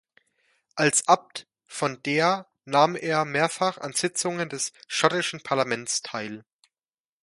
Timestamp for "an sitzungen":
3.77-4.49